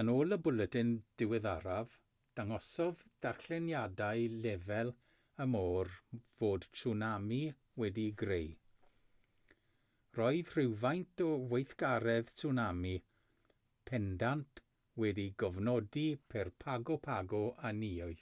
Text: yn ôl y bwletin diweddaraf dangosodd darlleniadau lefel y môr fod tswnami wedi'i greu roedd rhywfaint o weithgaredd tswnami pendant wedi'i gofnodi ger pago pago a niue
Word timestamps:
yn 0.00 0.10
ôl 0.10 0.34
y 0.34 0.36
bwletin 0.42 0.90
diweddaraf 1.20 1.94
dangosodd 2.40 3.00
darlleniadau 3.24 4.26
lefel 4.44 4.92
y 5.44 5.46
môr 5.54 5.90
fod 6.42 6.68
tswnami 6.80 7.40
wedi'i 7.84 8.12
greu 8.22 8.54
roedd 10.20 10.54
rhywfaint 10.58 11.24
o 11.26 11.28
weithgaredd 11.56 12.32
tswnami 12.42 12.96
pendant 13.92 14.64
wedi'i 15.06 15.34
gofnodi 15.44 16.06
ger 16.36 16.54
pago 16.66 17.02
pago 17.12 17.44
a 17.72 17.76
niue 17.84 18.14